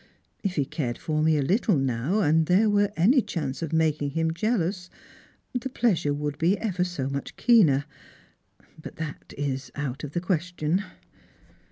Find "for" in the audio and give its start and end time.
0.97-1.21